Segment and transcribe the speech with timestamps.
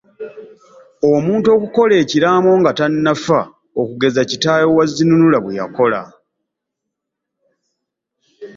[1.13, 3.39] Omuntu okukola ekiraamo nga tannafa
[3.81, 6.01] okugeza kitaawe wa Zinunula bwe yakola.